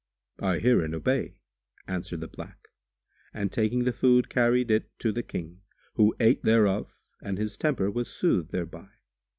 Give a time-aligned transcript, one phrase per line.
[0.39, 1.35] "I hear and obey,"
[1.87, 2.69] answered the black
[3.35, 5.61] and taking the food carried it to the King,
[5.93, 8.89] who ate thereof and his temper was soothed thereby.